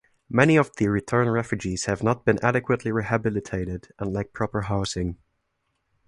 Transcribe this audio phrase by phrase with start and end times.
[0.31, 5.19] Many of the return refugees have not been adequately rehabilitated and lack proper housing.